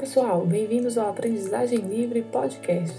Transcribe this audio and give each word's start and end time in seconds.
pessoal, 0.00 0.46
bem-vindos 0.46 0.96
ao 0.96 1.10
Aprendizagem 1.10 1.78
Livre 1.80 2.22
Podcast. 2.22 2.96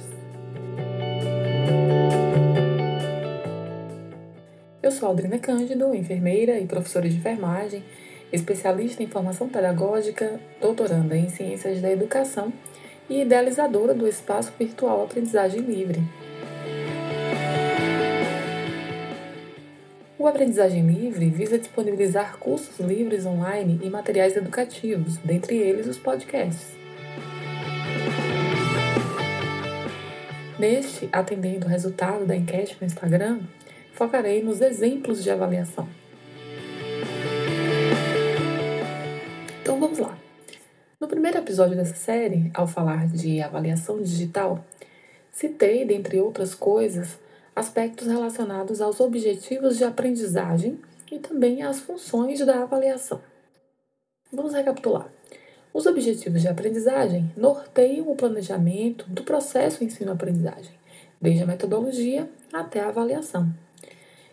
Eu 4.83 4.91
sou 4.91 5.09
Aldrina 5.09 5.39
Cândido, 5.39 5.95
enfermeira 5.95 6.59
e 6.59 6.67
professora 6.67 7.09
de 7.09 7.15
enfermagem, 7.15 7.83
especialista 8.31 9.01
em 9.01 9.07
formação 9.07 9.49
pedagógica, 9.49 10.39
doutoranda 10.61 11.17
em 11.17 11.27
Ciências 11.27 11.81
da 11.81 11.91
Educação 11.91 12.53
e 13.09 13.21
idealizadora 13.21 13.95
do 13.95 14.07
espaço 14.07 14.53
virtual 14.59 15.05
Aprendizagem 15.05 15.61
Livre. 15.61 15.99
O 20.19 20.27
Aprendizagem 20.27 20.85
Livre 20.85 21.31
visa 21.31 21.57
disponibilizar 21.57 22.37
cursos 22.37 22.79
livres 22.79 23.25
online 23.25 23.79
e 23.81 23.89
materiais 23.89 24.37
educativos, 24.37 25.17
dentre 25.17 25.57
eles 25.57 25.87
os 25.87 25.97
podcasts. 25.97 26.80
Neste, 30.61 31.09
atendendo 31.11 31.65
o 31.65 31.69
resultado 31.69 32.23
da 32.23 32.35
enquete 32.35 32.77
no 32.79 32.85
Instagram, 32.85 33.39
focarei 33.93 34.43
nos 34.43 34.61
exemplos 34.61 35.23
de 35.23 35.31
avaliação. 35.31 35.89
Então 39.59 39.79
vamos 39.79 39.97
lá. 39.97 40.15
No 40.99 41.07
primeiro 41.07 41.39
episódio 41.39 41.75
dessa 41.75 41.95
série, 41.95 42.51
ao 42.53 42.67
falar 42.67 43.07
de 43.07 43.41
avaliação 43.41 44.03
digital, 44.03 44.63
citei, 45.31 45.83
dentre 45.83 46.21
outras 46.21 46.53
coisas, 46.53 47.17
aspectos 47.55 48.05
relacionados 48.05 48.81
aos 48.81 48.99
objetivos 48.99 49.79
de 49.79 49.83
aprendizagem 49.83 50.79
e 51.11 51.17
também 51.17 51.63
às 51.63 51.79
funções 51.79 52.39
da 52.45 52.61
avaliação. 52.61 53.19
Vamos 54.31 54.53
recapitular. 54.53 55.09
Os 55.73 55.85
objetivos 55.85 56.41
de 56.41 56.47
aprendizagem 56.47 57.31
norteiam 57.35 58.09
o 58.11 58.15
planejamento 58.15 59.09
do 59.09 59.23
processo 59.23 59.83
ensino-aprendizagem, 59.83 60.73
desde 61.19 61.43
a 61.43 61.47
metodologia 61.47 62.29
até 62.51 62.81
a 62.81 62.89
avaliação. 62.89 63.49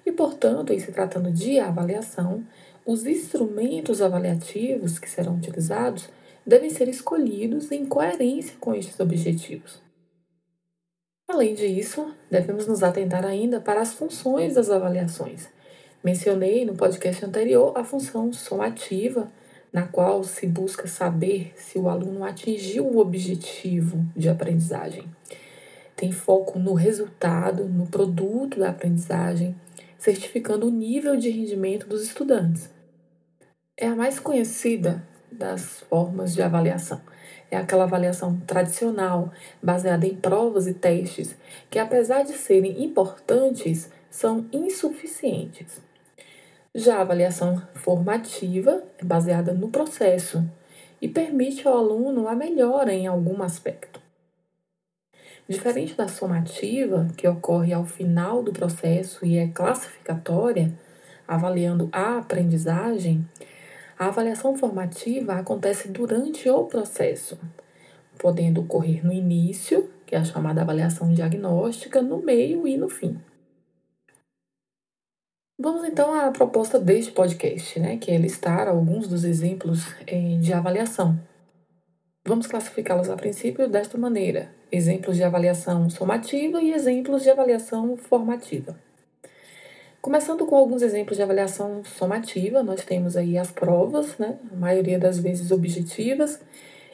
E, 0.05 0.11
portanto, 0.11 0.73
em 0.73 0.81
se 0.81 0.91
tratando 0.91 1.31
de 1.31 1.59
avaliação, 1.59 2.45
os 2.85 3.07
instrumentos 3.07 4.01
avaliativos 4.01 4.99
que 4.99 5.09
serão 5.09 5.37
utilizados 5.37 6.09
devem 6.45 6.71
ser 6.71 6.89
escolhidos 6.89 7.71
em 7.71 7.85
coerência 7.85 8.57
com 8.59 8.75
estes 8.75 8.99
objetivos. 8.99 9.83
Além 11.29 11.55
disso, 11.55 12.15
devemos 12.31 12.67
nos 12.67 12.83
atentar 12.83 13.25
ainda 13.25 13.61
para 13.61 13.83
as 13.83 13.93
funções 13.93 14.55
das 14.55 14.71
avaliações. 14.71 15.47
Mencionei 16.03 16.65
no 16.65 16.75
podcast 16.75 17.23
anterior 17.23 17.77
a 17.77 17.85
função 17.85 18.33
somativa, 18.33 19.31
na 19.73 19.87
qual 19.87 20.25
se 20.25 20.47
busca 20.47 20.87
saber 20.87 21.53
se 21.57 21.79
o 21.79 21.89
aluno 21.89 22.25
atingiu 22.25 22.87
o 22.87 22.99
objetivo 22.99 24.05
de 24.17 24.29
aprendizagem. 24.29 25.05
Tem 25.97 26.13
foco 26.13 26.59
no 26.59 26.75
resultado, 26.75 27.65
no 27.65 27.87
produto 27.87 28.59
da 28.61 28.71
aprendizagem, 28.71 29.55
certificando 29.99 30.67
o 30.67 30.71
nível 30.71 31.17
de 31.17 31.29
rendimento 31.29 31.87
dos 31.87 32.03
estudantes. 32.03 32.71
É 33.77 33.87
a 33.87 33.97
mais 33.97 34.19
conhecida 34.19 35.03
das 35.31 35.81
formas 35.81 36.35
de 36.35 36.43
avaliação 36.43 37.01
é 37.51 37.57
aquela 37.57 37.85
avaliação 37.85 38.39
tradicional, 38.47 39.33
baseada 39.63 40.07
em 40.07 40.15
provas 40.15 40.67
e 40.67 40.75
testes, 40.75 41.35
que 41.71 41.79
apesar 41.79 42.23
de 42.23 42.33
serem 42.33 42.85
importantes, 42.85 43.91
são 44.11 44.47
insuficientes. 44.53 45.81
Já 46.75 46.99
a 46.99 47.01
avaliação 47.01 47.63
formativa 47.75 48.83
é 48.99 49.05
baseada 49.05 49.55
no 49.55 49.69
processo 49.69 50.45
e 51.01 51.09
permite 51.09 51.67
ao 51.67 51.79
aluno 51.79 52.29
a 52.29 52.35
melhora 52.35 52.93
em 52.93 53.07
algum 53.07 53.43
aspecto. 53.43 54.01
Diferente 55.49 55.95
da 55.95 56.07
somativa, 56.09 57.09
que 57.17 57.27
ocorre 57.27 57.73
ao 57.73 57.87
final 57.87 58.43
do 58.43 58.53
processo 58.53 59.25
e 59.25 59.39
é 59.39 59.49
classificatória, 59.49 60.71
avaliando 61.27 61.89
a 61.91 62.19
aprendizagem, 62.19 63.27
a 63.99 64.09
avaliação 64.09 64.55
formativa 64.55 65.33
acontece 65.35 65.89
durante 65.89 66.51
o 66.51 66.65
processo, 66.65 67.39
podendo 68.19 68.61
ocorrer 68.61 69.05
no 69.05 69.13
início, 69.13 69.91
que 70.05 70.15
é 70.15 70.19
a 70.19 70.25
chamada 70.25 70.61
avaliação 70.61 71.15
diagnóstica, 71.15 72.03
no 72.03 72.19
meio 72.19 72.69
e 72.69 72.77
no 72.77 72.91
fim. 72.91 73.19
Vamos 75.61 75.83
então 75.89 76.15
à 76.15 76.31
proposta 76.31 76.79
deste 76.79 77.11
podcast, 77.11 77.81
né, 77.81 77.97
que 77.97 78.13
é 78.13 78.17
listar 78.17 78.69
alguns 78.69 79.09
dos 79.09 79.25
exemplos 79.25 79.89
eh, 80.07 80.39
de 80.41 80.53
avaliação. 80.53 81.19
Vamos 82.25 82.47
classificá-los 82.47 83.11
a 83.11 83.17
princípio 83.17 83.69
desta 83.69 83.99
maneira: 83.99 84.51
exemplos 84.71 85.17
de 85.17 85.25
avaliação 85.25 85.91
somativa 85.91 86.63
e 86.63 86.73
exemplos 86.73 87.25
de 87.25 87.31
avaliação 87.31 87.97
formativa. 87.97 88.79
Começando 90.01 90.47
com 90.47 90.55
alguns 90.55 90.81
exemplos 90.81 91.17
de 91.17 91.25
avaliação 91.25 91.83
somativa, 91.83 92.63
nós 92.63 92.85
temos 92.85 93.17
aí 93.17 93.37
as 93.37 93.51
provas, 93.51 94.17
né, 94.17 94.39
a 94.53 94.55
maioria 94.55 94.97
das 94.97 95.19
vezes 95.19 95.51
objetivas, 95.51 96.41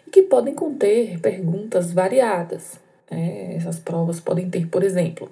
e 0.07 0.11
que 0.11 0.23
podem 0.23 0.55
conter 0.55 1.21
perguntas 1.21 1.93
variadas. 1.93 2.81
Né? 3.11 3.57
Essas 3.57 3.79
provas 3.79 4.21
podem 4.21 4.49
ter, 4.49 4.67
por 4.69 4.83
exemplo, 4.83 5.31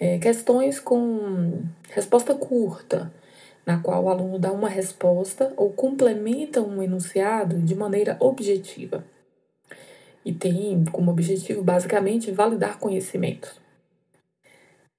é, 0.00 0.18
questões 0.18 0.80
com 0.80 1.62
resposta 1.90 2.34
curta, 2.34 3.12
na 3.66 3.78
qual 3.78 4.04
o 4.04 4.08
aluno 4.08 4.38
dá 4.38 4.50
uma 4.50 4.68
resposta 4.68 5.52
ou 5.58 5.70
complementa 5.70 6.62
um 6.62 6.82
enunciado 6.82 7.60
de 7.60 7.74
maneira 7.74 8.16
objetiva. 8.18 9.04
E 10.24 10.32
tem 10.32 10.84
como 10.86 11.10
objetivo, 11.10 11.62
basicamente, 11.62 12.30
validar 12.30 12.78
conhecimentos. 12.78 13.60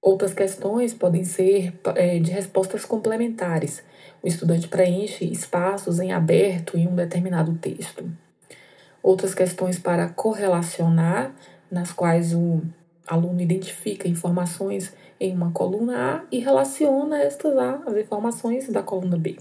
Outras 0.00 0.32
questões 0.32 0.94
podem 0.94 1.24
ser 1.24 1.74
é, 1.96 2.18
de 2.18 2.30
respostas 2.30 2.84
complementares. 2.84 3.82
O 4.22 4.28
estudante 4.28 4.68
preenche 4.68 5.24
espaços 5.24 5.98
em 5.98 6.12
aberto 6.12 6.76
em 6.76 6.86
um 6.86 6.94
determinado 6.94 7.54
texto. 7.54 8.08
Outras 9.02 9.34
questões 9.34 9.78
para 9.78 10.08
correlacionar, 10.08 11.34
nas 11.70 11.92
quais 11.92 12.34
o 12.34 12.62
aluno 13.12 13.40
identifica 13.40 14.08
informações 14.08 14.92
em 15.20 15.34
uma 15.34 15.52
coluna 15.52 16.16
A 16.16 16.24
e 16.30 16.38
relaciona 16.38 17.22
estas 17.22 17.56
às 17.56 17.96
informações 17.96 18.68
da 18.68 18.82
coluna 18.82 19.16
B. 19.16 19.36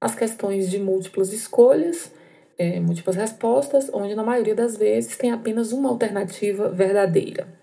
As 0.00 0.14
questões 0.14 0.70
de 0.70 0.78
múltiplas 0.78 1.32
escolhas, 1.32 2.12
é, 2.58 2.80
múltiplas 2.80 3.16
respostas, 3.16 3.90
onde 3.92 4.14
na 4.14 4.22
maioria 4.22 4.54
das 4.54 4.76
vezes 4.76 5.16
tem 5.16 5.30
apenas 5.30 5.72
uma 5.72 5.88
alternativa 5.88 6.68
verdadeira 6.70 7.60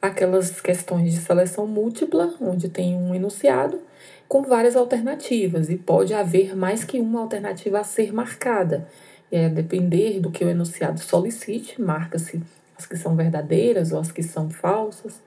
aquelas 0.00 0.60
questões 0.60 1.12
de 1.12 1.20
seleção 1.20 1.66
múltipla, 1.66 2.34
onde 2.40 2.68
tem 2.68 2.94
um 2.94 3.14
enunciado 3.14 3.80
com 4.28 4.42
várias 4.42 4.76
alternativas 4.76 5.68
e 5.70 5.76
pode 5.76 6.14
haver 6.14 6.56
mais 6.56 6.84
que 6.84 7.00
uma 7.00 7.20
alternativa 7.20 7.80
a 7.80 7.84
ser 7.84 8.12
marcada. 8.12 8.88
É, 9.30 9.46
depender 9.46 10.20
do 10.20 10.30
que 10.30 10.42
o 10.42 10.48
enunciado 10.48 11.00
solicite, 11.00 11.80
marca-se 11.80 12.40
as 12.78 12.86
que 12.86 12.96
são 12.96 13.16
verdadeiras 13.16 13.92
ou 13.92 13.98
as 13.98 14.12
que 14.12 14.22
são 14.22 14.48
falsas, 14.48 15.20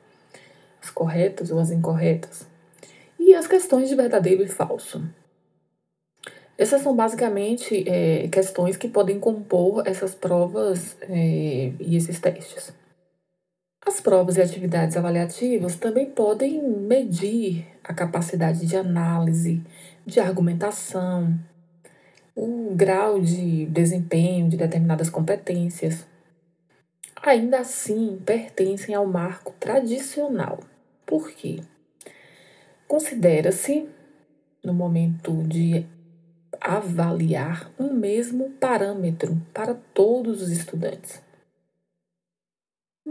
as 0.82 0.90
corretas 0.90 1.52
ou 1.52 1.60
as 1.60 1.70
incorretas. 1.70 2.48
E 3.20 3.36
as 3.36 3.46
questões 3.46 3.90
de 3.90 3.96
verdadeiro 3.96 4.42
e 4.42 4.48
falso. 4.48 5.04
Essas 6.58 6.82
são 6.82 6.96
basicamente 6.96 7.84
é, 7.88 8.28
questões 8.30 8.78
que 8.78 8.88
podem 8.88 9.20
compor 9.20 9.86
essas 9.86 10.16
provas 10.16 10.96
é, 11.02 11.74
e 11.80 11.96
esses 11.98 12.20
testes. 12.20 12.74
As 13.86 14.00
provas 14.00 14.38
e 14.38 14.42
atividades 14.42 14.96
avaliativas 14.96 15.76
também 15.76 16.06
podem 16.06 16.62
medir 16.62 17.66
a 17.84 17.94
capacidade 17.94 18.66
de 18.66 18.78
análise, 18.78 19.62
de 20.06 20.20
argumentação, 20.20 21.38
o 22.36 22.74
grau 22.76 23.20
de 23.20 23.66
desempenho 23.66 24.48
de 24.50 24.56
determinadas 24.56 25.10
competências. 25.10 26.06
Ainda 27.24 27.60
assim, 27.60 28.22
pertencem 28.26 28.96
ao 28.96 29.06
marco 29.06 29.54
tradicional. 29.60 30.60
Por 31.06 31.32
quê? 31.32 31.62
Considera-se, 32.88 33.88
no 34.64 34.74
momento 34.74 35.44
de 35.44 35.86
avaliar, 36.60 37.72
um 37.80 37.94
mesmo 37.94 38.52
parâmetro 38.60 39.40
para 39.54 39.76
todos 39.94 40.42
os 40.42 40.50
estudantes 40.50 41.22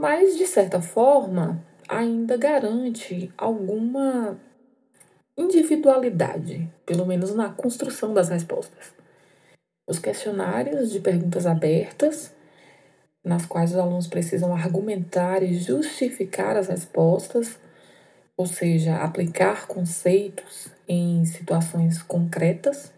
mas 0.01 0.37
de 0.37 0.47
certa 0.47 0.81
forma 0.81 1.63
ainda 1.89 2.37
garante 2.37 3.33
alguma 3.37 4.39
individualidade, 5.37 6.71
pelo 6.87 7.05
menos 7.05 7.35
na 7.35 7.51
construção 7.51 8.15
das 8.15 8.29
respostas. 8.29 8.95
Os 9.87 9.99
questionários 9.99 10.91
de 10.91 11.01
perguntas 11.01 11.47
abertas, 11.47 12.35
nas 13.25 13.47
quais 13.47 13.73
os 13.73 13.79
alunos 13.79 14.07
precisam 14.07 14.55
argumentar 14.55 15.43
e 15.43 15.55
justificar 15.55 16.57
as 16.57 16.69
respostas, 16.69 17.59
ou 18.37 18.47
seja, 18.47 18.97
aplicar 18.97 19.67
conceitos 19.67 20.69
em 20.89 21.25
situações 21.25 22.03
concretas, 22.03 22.93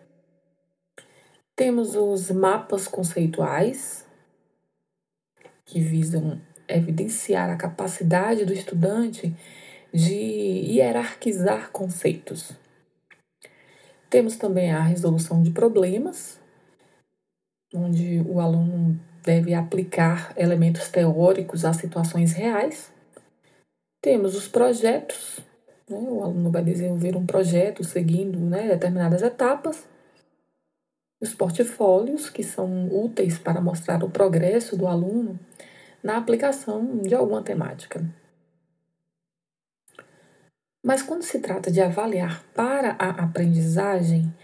Temos 1.55 1.95
os 1.95 2.31
mapas 2.31 2.89
conceituais, 2.89 4.07
que 5.67 5.81
visam 5.81 6.41
evidenciar 6.67 7.51
a 7.51 7.57
capacidade 7.57 8.47
do 8.47 8.55
estudante 8.55 9.35
de 9.93 10.15
hierarquizar 10.15 11.71
conceitos. 11.71 12.53
Temos 14.09 14.37
também 14.37 14.73
a 14.73 14.83
resolução 14.83 15.43
de 15.43 15.51
problemas, 15.51 16.41
onde 17.75 18.21
o 18.27 18.41
aluno 18.41 18.99
deve 19.23 19.55
aplicar 19.55 20.33
elementos 20.37 20.89
teóricos 20.89 21.65
a 21.65 21.73
situações 21.73 22.33
reais. 22.33 22.93
Temos 24.01 24.35
os 24.35 24.49
projetos, 24.49 25.41
né? 25.89 25.99
o 25.99 26.23
aluno 26.23 26.51
vai 26.51 26.63
desenvolver 26.63 27.17
um 27.17 27.25
projeto 27.25 27.85
seguindo 27.85 28.39
né, 28.39 28.69
determinadas 28.69 29.23
etapas. 29.23 29.87
Os 31.21 31.33
portfólios, 31.35 32.29
que 32.29 32.43
são 32.43 32.89
úteis 32.89 33.39
para 33.39 33.61
mostrar 33.61 34.03
o 34.03 34.11
progresso 34.11 34.77
do 34.77 34.89
aluno 34.89 35.39
na 36.03 36.17
aplicação 36.17 36.99
de 36.99 37.15
alguma 37.15 37.43
temática. 37.43 38.05
Mas 40.85 41.01
quando 41.01 41.23
se 41.23 41.39
trata 41.39 41.71
de 41.71 41.81
avaliar 41.81 42.43
para 42.53 42.97
a 42.99 43.11
aprendizagem, 43.23 44.35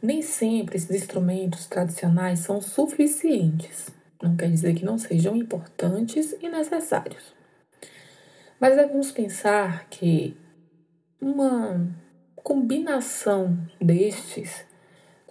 nem 0.00 0.22
sempre 0.22 0.76
esses 0.76 0.90
instrumentos 0.92 1.66
tradicionais 1.66 2.38
são 2.38 2.62
suficientes. 2.62 3.97
Não 4.22 4.36
quer 4.36 4.50
dizer 4.50 4.74
que 4.74 4.84
não 4.84 4.98
sejam 4.98 5.36
importantes 5.36 6.34
e 6.40 6.48
necessários. 6.48 7.34
Mas 8.60 8.74
devemos 8.74 9.12
pensar 9.12 9.88
que 9.88 10.36
uma 11.20 11.86
combinação 12.36 13.56
destes 13.80 14.64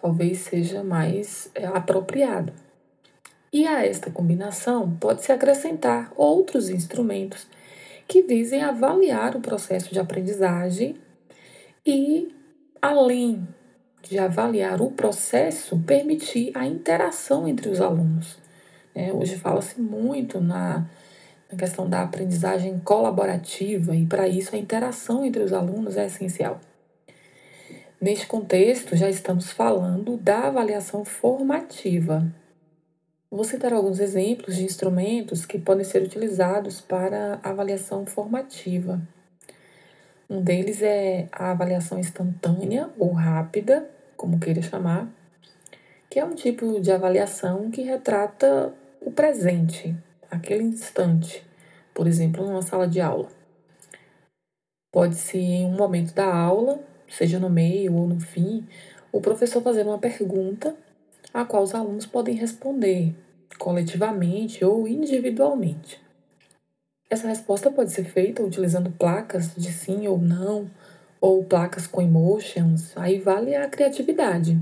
talvez 0.01 0.39
seja 0.39 0.83
mais 0.83 1.51
é. 1.53 2.53
E 3.51 3.65
a 3.65 3.85
esta 3.85 4.11
combinação 4.11 4.95
pode-se 4.99 5.31
acrescentar 5.31 6.11
outros 6.15 6.69
instrumentos 6.69 7.47
que 8.07 8.21
visem 8.21 8.61
avaliar 8.61 9.35
o 9.35 9.41
processo 9.41 9.91
de 9.91 9.99
aprendizagem 9.99 10.95
e, 11.85 12.33
além 12.81 13.47
de 14.01 14.17
avaliar 14.17 14.81
o 14.81 14.91
processo, 14.91 15.77
permitir 15.79 16.51
a 16.55 16.65
interação 16.65 17.47
entre 17.47 17.69
os 17.69 17.81
alunos. 17.81 18.46
É, 18.97 19.13
hoje 19.13 19.37
fala-se 19.37 19.79
muito 19.79 20.41
na, 20.41 20.89
na 21.51 21.55
questão 21.55 21.87
da 21.87 22.01
aprendizagem 22.01 22.79
colaborativa 22.79 23.95
e, 23.95 24.07
para 24.07 24.27
isso, 24.27 24.55
a 24.55 24.57
interação 24.57 25.23
entre 25.23 25.43
os 25.43 25.53
alunos 25.53 25.95
é 25.97 26.07
essencial. 26.07 26.59
Neste 28.01 28.25
contexto, 28.25 28.95
já 28.95 29.07
estamos 29.07 29.51
falando 29.51 30.17
da 30.17 30.47
avaliação 30.47 31.05
formativa, 31.05 32.25
Vou 33.29 33.43
citar 33.43 33.73
alguns 33.73 33.99
exemplos 33.99 34.55
de 34.55 34.63
instrumentos 34.63 35.45
que 35.45 35.59
podem 35.59 35.83
ser 35.83 36.01
utilizados 36.01 36.79
para 36.79 37.41
avaliação 37.43 38.05
formativa. 38.05 39.01
Um 40.29 40.41
deles 40.41 40.81
é 40.81 41.27
a 41.29 41.51
avaliação 41.51 41.99
instantânea 41.99 42.89
ou 42.97 43.11
rápida, 43.11 43.85
como 44.15 44.39
queira 44.39 44.61
chamar, 44.61 45.09
que 46.09 46.17
é 46.17 46.23
um 46.23 46.35
tipo 46.35 46.79
de 46.79 46.89
avaliação 46.89 47.69
que 47.69 47.81
retrata 47.81 48.73
o 49.07 49.11
presente, 49.11 49.95
aquele 50.29 50.63
instante, 50.63 51.41
por 51.93 52.07
exemplo, 52.07 52.45
numa 52.45 52.61
sala 52.61 52.85
de 52.85 52.99
aula. 52.99 53.29
Pode-se, 54.91 55.37
em 55.37 55.65
um 55.65 55.77
momento 55.77 56.13
da 56.13 56.25
aula, 56.35 56.81
seja 57.07 57.39
no 57.39 57.49
meio 57.49 57.93
ou 57.93 58.05
no 58.05 58.19
fim, 58.19 58.67
o 59.09 59.21
professor 59.21 59.61
fazer 59.61 59.83
uma 59.83 59.97
pergunta 59.97 60.75
a 61.33 61.45
qual 61.45 61.63
os 61.63 61.73
alunos 61.73 62.05
podem 62.05 62.35
responder 62.35 63.15
coletivamente 63.57 64.65
ou 64.65 64.85
individualmente. 64.85 66.01
Essa 67.09 67.29
resposta 67.29 67.71
pode 67.71 67.93
ser 67.93 68.03
feita 68.03 68.43
utilizando 68.43 68.91
placas 68.91 69.55
de 69.55 69.71
sim 69.71 70.05
ou 70.05 70.17
não, 70.17 70.69
ou 71.21 71.45
placas 71.45 71.87
com 71.87 72.01
emotions, 72.01 72.91
aí 72.97 73.19
vale 73.19 73.55
a 73.55 73.69
criatividade. 73.69 74.59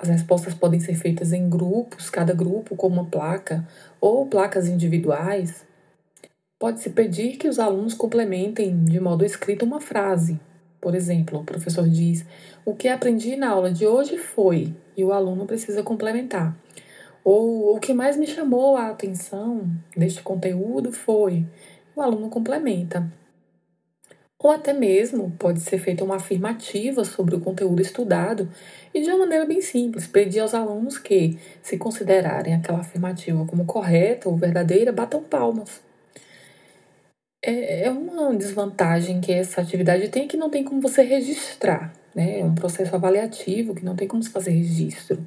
As 0.00 0.06
respostas 0.06 0.54
podem 0.54 0.78
ser 0.78 0.94
feitas 0.94 1.32
em 1.32 1.50
grupos, 1.50 2.08
cada 2.08 2.32
grupo 2.32 2.76
com 2.76 2.86
uma 2.86 3.04
placa, 3.04 3.66
ou 4.00 4.24
placas 4.26 4.68
individuais. 4.68 5.64
Pode-se 6.56 6.90
pedir 6.90 7.36
que 7.36 7.48
os 7.48 7.58
alunos 7.58 7.94
complementem 7.94 8.84
de 8.84 9.00
modo 9.00 9.24
escrito 9.24 9.64
uma 9.64 9.80
frase. 9.80 10.38
Por 10.80 10.94
exemplo, 10.94 11.40
o 11.40 11.44
professor 11.44 11.88
diz: 11.88 12.24
O 12.64 12.76
que 12.76 12.86
aprendi 12.86 13.34
na 13.34 13.50
aula 13.50 13.72
de 13.72 13.88
hoje 13.88 14.16
foi, 14.16 14.72
e 14.96 15.02
o 15.02 15.12
aluno 15.12 15.46
precisa 15.46 15.82
complementar. 15.82 16.56
Ou 17.24 17.74
o 17.74 17.80
que 17.80 17.92
mais 17.92 18.16
me 18.16 18.26
chamou 18.28 18.76
a 18.76 18.90
atenção 18.90 19.68
deste 19.96 20.22
conteúdo 20.22 20.92
foi 20.92 21.44
o 21.96 22.00
aluno 22.00 22.28
complementa. 22.28 23.12
Ou 24.40 24.52
até 24.52 24.72
mesmo 24.72 25.32
pode 25.36 25.60
ser 25.60 25.78
feita 25.78 26.04
uma 26.04 26.16
afirmativa 26.16 27.04
sobre 27.04 27.34
o 27.34 27.40
conteúdo 27.40 27.82
estudado 27.82 28.48
e 28.94 29.00
de 29.00 29.08
uma 29.10 29.20
maneira 29.20 29.44
bem 29.44 29.60
simples, 29.60 30.06
pedir 30.06 30.38
aos 30.38 30.54
alunos 30.54 30.96
que, 30.96 31.36
se 31.60 31.76
considerarem 31.76 32.54
aquela 32.54 32.78
afirmativa 32.78 33.44
como 33.46 33.64
correta 33.64 34.28
ou 34.28 34.36
verdadeira, 34.36 34.92
batam 34.92 35.24
palmas. 35.24 35.80
É, 37.42 37.86
é 37.86 37.90
uma 37.90 38.34
desvantagem 38.36 39.20
que 39.20 39.32
essa 39.32 39.60
atividade 39.60 40.08
tem 40.08 40.28
que 40.28 40.36
não 40.36 40.50
tem 40.50 40.62
como 40.62 40.80
você 40.80 41.02
registrar, 41.02 41.92
né? 42.14 42.40
É 42.40 42.44
um 42.44 42.54
processo 42.54 42.94
avaliativo 42.94 43.74
que 43.74 43.84
não 43.84 43.96
tem 43.96 44.06
como 44.06 44.22
se 44.22 44.30
fazer 44.30 44.50
registro. 44.52 45.18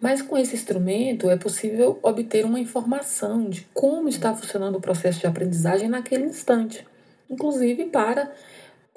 Mas 0.00 0.22
com 0.22 0.36
esse 0.38 0.54
instrumento 0.54 1.28
é 1.28 1.36
possível 1.36 1.98
obter 2.02 2.46
uma 2.46 2.58
informação 2.58 3.50
de 3.50 3.66
como 3.74 4.08
está 4.08 4.34
funcionando 4.34 4.76
o 4.76 4.80
processo 4.80 5.20
de 5.20 5.26
aprendizagem 5.26 5.90
naquele 5.90 6.24
instante, 6.24 6.86
inclusive 7.30 7.86
para 7.86 8.32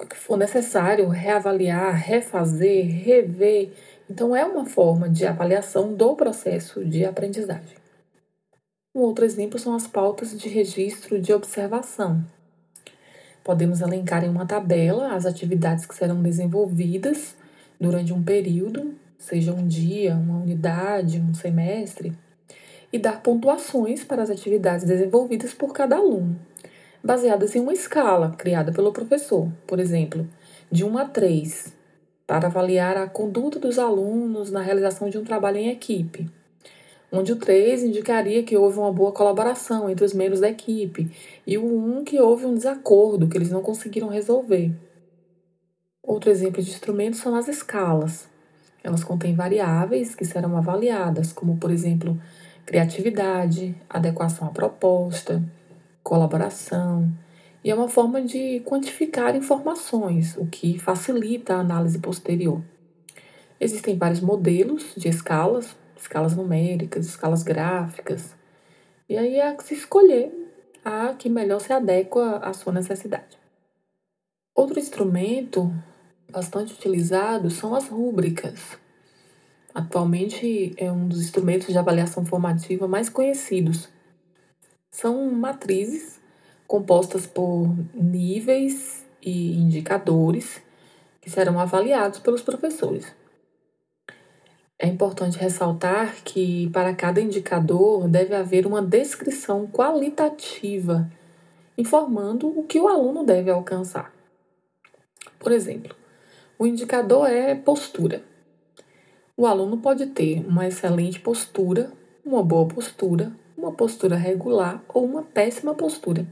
que 0.08 0.16
for 0.16 0.36
necessário 0.36 1.08
reavaliar, 1.08 1.94
refazer, 1.94 2.84
rever. 2.84 3.72
Então, 4.10 4.34
é 4.34 4.44
uma 4.44 4.66
forma 4.66 5.08
de 5.08 5.24
avaliação 5.24 5.94
do 5.94 6.14
processo 6.16 6.84
de 6.84 7.04
aprendizagem. 7.04 7.76
Um 8.94 9.00
outro 9.00 9.24
exemplo 9.24 9.58
são 9.58 9.74
as 9.74 9.86
pautas 9.86 10.38
de 10.38 10.48
registro 10.48 11.20
de 11.20 11.32
observação. 11.32 12.24
Podemos 13.42 13.80
elencar 13.80 14.24
em 14.24 14.28
uma 14.28 14.46
tabela 14.46 15.14
as 15.14 15.24
atividades 15.24 15.86
que 15.86 15.94
serão 15.94 16.22
desenvolvidas 16.22 17.36
durante 17.78 18.12
um 18.12 18.22
período 18.22 18.94
seja 19.24 19.52
um 19.52 19.66
dia, 19.66 20.14
uma 20.14 20.38
unidade, 20.38 21.18
um 21.18 21.32
semestre, 21.34 22.12
e 22.92 22.98
dar 22.98 23.22
pontuações 23.22 24.04
para 24.04 24.22
as 24.22 24.30
atividades 24.30 24.84
desenvolvidas 24.84 25.52
por 25.52 25.72
cada 25.72 25.96
aluno, 25.96 26.38
baseadas 27.04 27.54
em 27.54 27.60
uma 27.60 27.74
escala 27.74 28.30
criada 28.30 28.72
pelo 28.72 28.90
professor, 28.90 29.52
por 29.66 29.78
exemplo, 29.78 30.26
de 30.72 30.84
1 30.84 30.98
a 30.98 31.04
3, 31.04 31.74
para 32.26 32.46
avaliar 32.46 32.96
a 32.96 33.06
conduta 33.06 33.58
dos 33.58 33.78
alunos 33.78 34.50
na 34.50 34.62
realização 34.62 35.10
de 35.10 35.18
um 35.18 35.24
trabalho 35.24 35.58
em 35.58 35.68
equipe, 35.68 36.30
onde 37.12 37.30
o 37.30 37.36
3 37.36 37.82
indicaria 37.84 38.42
que 38.42 38.56
houve 38.56 38.78
uma 38.78 38.90
boa 38.90 39.12
colaboração 39.12 39.90
entre 39.90 40.02
os 40.02 40.14
membros 40.14 40.40
da 40.40 40.48
equipe, 40.48 41.10
e 41.46 41.58
o 41.58 41.66
1 41.98 42.04
que 42.04 42.18
houve 42.18 42.46
um 42.46 42.54
desacordo 42.54 43.28
que 43.28 43.36
eles 43.36 43.50
não 43.50 43.60
conseguiram 43.60 44.08
resolver. 44.08 44.72
Outro 46.02 46.30
exemplo 46.30 46.62
de 46.62 46.70
instrumento 46.70 47.18
são 47.18 47.34
as 47.34 47.48
escalas, 47.48 48.26
elas 48.82 49.04
contêm 49.04 49.34
variáveis 49.34 50.14
que 50.14 50.24
serão 50.24 50.56
avaliadas, 50.56 51.32
como, 51.32 51.58
por 51.58 51.70
exemplo, 51.70 52.18
criatividade, 52.64 53.74
adequação 53.88 54.48
à 54.48 54.50
proposta, 54.50 55.42
colaboração, 56.04 57.10
e 57.64 57.70
é 57.70 57.74
uma 57.74 57.88
forma 57.88 58.20
de 58.20 58.60
quantificar 58.60 59.34
informações, 59.34 60.36
o 60.36 60.46
que 60.46 60.78
facilita 60.78 61.54
a 61.56 61.60
análise 61.60 61.98
posterior. 61.98 62.62
Existem 63.58 63.96
vários 63.96 64.20
modelos 64.20 64.92
de 64.94 65.08
escalas, 65.08 65.74
escalas 65.96 66.36
numéricas, 66.36 67.06
escalas 67.06 67.42
gráficas, 67.42 68.36
e 69.08 69.16
aí 69.16 69.38
é 69.38 69.56
se 69.60 69.74
escolher 69.74 70.30
a 70.84 71.14
que 71.14 71.30
melhor 71.30 71.60
se 71.60 71.72
adequa 71.72 72.36
à 72.36 72.52
sua 72.52 72.72
necessidade. 72.72 73.38
Outro 74.54 74.78
instrumento 74.78 75.72
bastante 76.30 76.74
utilizados 76.74 77.54
são 77.54 77.74
as 77.74 77.88
rúbricas. 77.88 78.76
Atualmente 79.74 80.74
é 80.76 80.92
um 80.92 81.08
dos 81.08 81.20
instrumentos 81.20 81.68
de 81.68 81.78
avaliação 81.78 82.24
formativa 82.24 82.86
mais 82.86 83.08
conhecidos. 83.08 83.88
São 84.94 85.28
matrizes 85.28 86.20
compostas 86.68 87.26
por 87.26 87.68
níveis 87.92 89.04
e 89.20 89.52
indicadores 89.56 90.62
que 91.20 91.28
serão 91.28 91.58
avaliados 91.58 92.20
pelos 92.20 92.42
professores. 92.42 93.12
É 94.78 94.86
importante 94.86 95.36
ressaltar 95.36 96.22
que 96.22 96.70
para 96.70 96.94
cada 96.94 97.20
indicador 97.20 98.06
deve 98.06 98.36
haver 98.36 98.68
uma 98.68 98.80
descrição 98.80 99.66
qualitativa, 99.66 101.10
informando 101.76 102.56
o 102.56 102.62
que 102.62 102.78
o 102.78 102.86
aluno 102.86 103.24
deve 103.24 103.50
alcançar. 103.50 104.14
Por 105.40 105.50
exemplo, 105.50 105.92
o 106.56 106.68
indicador 106.68 107.28
é 107.28 107.56
postura. 107.56 108.22
O 109.36 109.44
aluno 109.44 109.76
pode 109.78 110.06
ter 110.06 110.46
uma 110.46 110.68
excelente 110.68 111.18
postura, 111.18 111.90
uma 112.24 112.44
boa 112.44 112.68
postura, 112.68 113.32
uma 113.64 113.72
postura 113.72 114.14
regular 114.14 114.84
ou 114.88 115.04
uma 115.04 115.22
péssima 115.22 115.74
postura. 115.74 116.26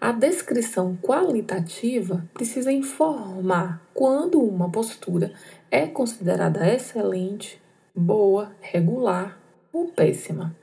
A 0.00 0.10
descrição 0.10 0.96
qualitativa 1.00 2.28
precisa 2.34 2.72
informar 2.72 3.80
quando 3.94 4.40
uma 4.40 4.68
postura 4.68 5.32
é 5.70 5.86
considerada 5.86 6.66
excelente, 6.68 7.62
boa, 7.94 8.52
regular 8.60 9.38
ou 9.72 9.92
péssima. 9.92 10.56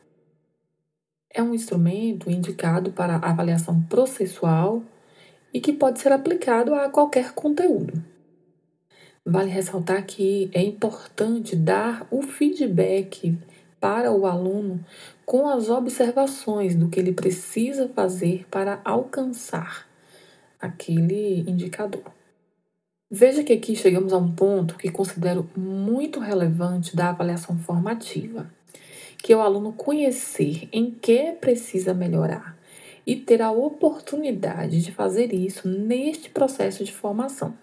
É 1.34 1.42
um 1.42 1.54
instrumento 1.54 2.30
indicado 2.30 2.92
para 2.92 3.16
avaliação 3.16 3.82
processual 3.84 4.84
e 5.54 5.62
que 5.62 5.72
pode 5.72 6.00
ser 6.00 6.12
aplicado 6.12 6.76
a 6.76 6.90
qualquer 6.90 7.32
conteúdo. 7.32 8.04
Vale 9.26 9.50
ressaltar 9.50 10.06
que 10.06 10.50
é 10.54 10.62
importante 10.62 11.56
dar 11.56 12.06
o 12.12 12.22
feedback 12.22 13.38
para 13.80 14.12
o 14.12 14.26
aluno 14.26 14.84
com 15.30 15.48
as 15.48 15.70
observações 15.70 16.74
do 16.74 16.90
que 16.90 17.00
ele 17.00 17.14
precisa 17.14 17.88
fazer 17.90 18.48
para 18.50 18.82
alcançar 18.84 19.88
aquele 20.60 21.42
indicador. 21.42 22.02
Veja 23.12 23.44
que 23.44 23.54
aqui 23.54 23.76
chegamos 23.76 24.12
a 24.12 24.18
um 24.18 24.32
ponto 24.32 24.76
que 24.76 24.90
considero 24.90 25.48
muito 25.56 26.20
relevante 26.20 26.96
da 26.96 27.10
avaliação 27.10 27.60
formativa, 27.60 28.52
que 29.20 29.32
é 29.32 29.38
o 29.38 29.42
aluno 29.42 29.72
conhecer 29.72 30.68
em 30.74 30.90
que 30.90 31.34
precisa 31.34 31.94
melhorar 31.94 32.58
e 33.06 33.16
ter 33.16 33.44
a 33.44 33.52
oportunidade 33.52 34.82
de 34.82 34.92
fazer 34.92 35.32
isso 35.32 35.68
neste 35.68 36.32
processo 36.32 36.84
de 36.84 36.92
formação. 36.92 37.54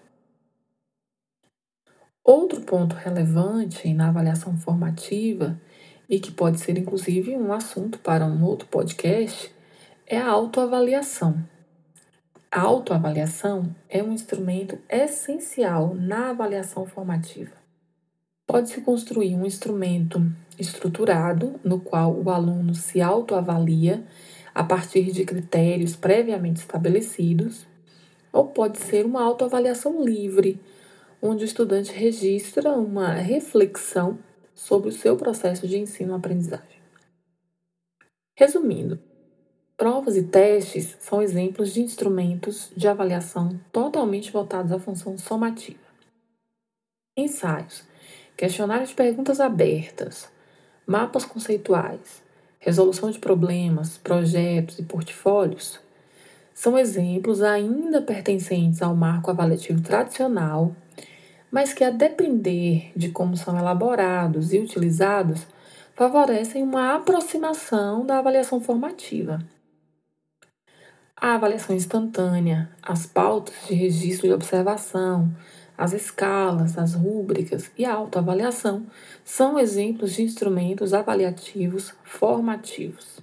Outro 2.23 2.61
ponto 2.61 2.95
relevante 2.95 3.93
na 3.93 4.07
avaliação 4.07 4.55
formativa, 4.55 5.59
e 6.09 6.19
que 6.19 6.31
pode 6.31 6.59
ser 6.59 6.77
inclusive 6.77 7.35
um 7.35 7.51
assunto 7.51 7.99
para 7.99 8.25
um 8.25 8.43
outro 8.43 8.67
podcast, 8.67 9.53
é 10.05 10.17
a 10.17 10.29
autoavaliação. 10.29 11.43
A 12.49 12.61
autoavaliação 12.61 13.75
é 13.89 14.01
um 14.01 14.13
instrumento 14.13 14.79
essencial 14.89 15.93
na 15.93 16.29
avaliação 16.29 16.85
formativa. 16.85 17.51
Pode-se 18.47 18.79
construir 18.79 19.35
um 19.35 19.45
instrumento 19.45 20.25
estruturado, 20.57 21.59
no 21.61 21.81
qual 21.81 22.13
o 22.13 22.29
aluno 22.29 22.73
se 22.73 23.01
autoavalia 23.01 24.03
a 24.55 24.63
partir 24.63 25.11
de 25.11 25.25
critérios 25.25 25.97
previamente 25.97 26.61
estabelecidos, 26.61 27.67
ou 28.31 28.47
pode 28.47 28.77
ser 28.77 29.05
uma 29.05 29.21
autoavaliação 29.21 30.03
livre, 30.03 30.59
onde 31.21 31.43
o 31.43 31.45
estudante 31.45 31.91
registra 31.91 32.71
uma 32.71 33.11
reflexão 33.11 34.17
sobre 34.57 34.89
o 34.89 34.91
seu 34.91 35.15
processo 35.15 35.67
de 35.67 35.77
ensino-aprendizagem. 35.77 36.81
Resumindo, 38.35 38.99
provas 39.77 40.17
e 40.17 40.23
testes 40.23 40.97
são 40.99 41.21
exemplos 41.21 41.71
de 41.71 41.81
instrumentos 41.81 42.71
de 42.75 42.87
avaliação 42.87 43.59
totalmente 43.71 44.31
voltados 44.31 44.71
à 44.71 44.79
função 44.79 45.17
somativa. 45.17 45.79
Ensaios, 47.15 47.83
questionários 48.35 48.89
de 48.89 48.95
perguntas 48.95 49.39
abertas, 49.39 50.27
mapas 50.85 51.23
conceituais, 51.23 52.23
resolução 52.59 53.11
de 53.11 53.19
problemas, 53.19 53.97
projetos 53.97 54.79
e 54.79 54.83
portfólios 54.83 55.79
são 56.53 56.77
exemplos 56.77 57.43
ainda 57.43 58.01
pertencentes 58.01 58.81
ao 58.81 58.95
marco 58.95 59.29
avaliativo 59.29 59.81
tradicional 59.81 60.75
mas 61.51 61.73
que, 61.73 61.83
a 61.83 61.89
depender 61.89 62.91
de 62.95 63.09
como 63.09 63.37
são 63.37 63.57
elaborados 63.57 64.53
e 64.53 64.59
utilizados, 64.59 65.47
favorecem 65.95 66.63
uma 66.63 66.95
aproximação 66.95 68.05
da 68.05 68.19
avaliação 68.19 68.61
formativa. 68.61 69.39
A 71.15 71.33
avaliação 71.33 71.75
instantânea, 71.75 72.69
as 72.81 73.07
pautas 73.07 73.55
de 73.67 73.73
registro 73.73 74.27
de 74.27 74.33
observação, 74.33 75.33
as 75.77 75.93
escalas, 75.93 76.77
as 76.77 76.93
rúbricas 76.93 77.71
e 77.77 77.85
a 77.85 77.93
autoavaliação 77.93 78.85
são 79.23 79.59
exemplos 79.59 80.13
de 80.13 80.23
instrumentos 80.23 80.93
avaliativos 80.93 81.93
formativos. 82.03 83.19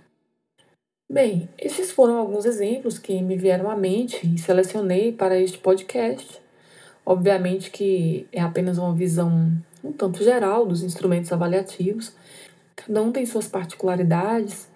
Bem, 1.11 1.49
estes 1.59 1.93
foram 1.93 2.17
alguns 2.17 2.45
exemplos 2.45 2.99
que 2.99 3.21
me 3.23 3.37
vieram 3.37 3.71
à 3.71 3.77
mente 3.77 4.27
e 4.27 4.39
selecionei 4.39 5.13
para 5.13 5.39
este 5.39 5.59
podcast. 5.59 6.44
Obviamente 7.07 7.71
que 7.71 8.27
é 8.33 8.41
apenas 8.41 8.79
uma 8.79 8.95
visão 8.95 9.53
um 9.85 9.93
tanto 9.93 10.25
geral 10.25 10.67
dos 10.67 10.83
instrumentos 10.83 11.31
avaliativos. 11.31 12.13
Cada 12.75 13.03
um 13.03 13.13
tem 13.13 13.27
suas 13.27 13.47
particularidades, 13.47 14.67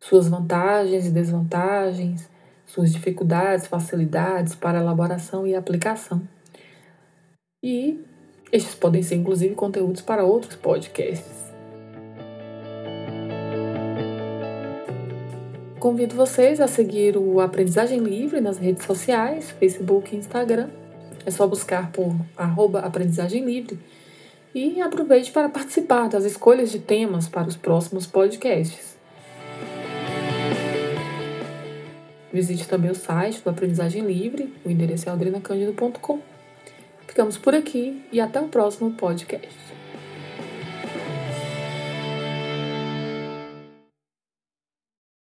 suas 0.00 0.28
vantagens 0.28 1.06
e 1.06 1.10
desvantagens, 1.10 2.28
suas 2.66 2.92
dificuldades, 2.92 3.68
facilidades 3.68 4.54
para 4.56 4.80
elaboração 4.80 5.46
e 5.46 5.54
aplicação. 5.54 6.20
E 7.62 8.04
estes 8.50 8.74
podem 8.74 9.02
ser 9.02 9.14
inclusive 9.14 9.54
conteúdos 9.54 10.02
para 10.02 10.24
outros 10.24 10.56
podcasts. 10.56 11.42
Convido 15.78 16.14
vocês 16.14 16.60
a 16.60 16.68
seguir 16.68 17.16
o 17.16 17.40
Aprendizagem 17.40 17.98
Livre 18.00 18.40
nas 18.40 18.58
redes 18.58 18.84
sociais, 18.84 19.50
Facebook 19.52 20.14
e 20.14 20.18
Instagram 20.18 20.68
é 21.24 21.30
só 21.30 21.46
buscar 21.46 21.90
por 21.92 22.14
arroba 22.36 22.80
aprendizagem 22.80 23.44
livre 23.44 23.78
e 24.54 24.80
aproveite 24.80 25.30
para 25.30 25.48
participar 25.48 26.08
das 26.08 26.24
escolhas 26.24 26.70
de 26.70 26.78
temas 26.78 27.28
para 27.28 27.48
os 27.48 27.56
próximos 27.56 28.06
podcasts. 28.06 28.96
Visite 32.32 32.66
também 32.66 32.90
o 32.90 32.94
site 32.94 33.42
do 33.42 33.50
Aprendizagem 33.50 34.02
Livre, 34.06 34.54
o 34.64 34.70
endereço 34.70 35.08
é 35.08 35.12
aldrinacândido.com. 35.12 36.20
Ficamos 37.06 37.36
por 37.36 37.54
aqui 37.54 38.02
e 38.10 38.20
até 38.20 38.40
o 38.40 38.48
próximo 38.48 38.92
podcast. 38.92 39.81